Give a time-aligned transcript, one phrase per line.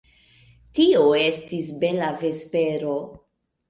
[0.79, 3.01] Tio estis bela vespero.